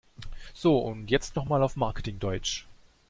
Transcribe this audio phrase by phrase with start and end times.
[0.55, 2.65] So, und jetzt noch mal auf Marketing-Deutsch!